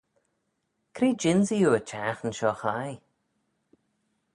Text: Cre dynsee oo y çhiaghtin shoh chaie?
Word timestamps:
Cre 0.95 1.09
dynsee 1.21 1.65
oo 1.67 1.77
y 1.79 1.81
çhiaghtin 1.89 2.33
shoh 2.37 2.57
chaie? 2.61 2.95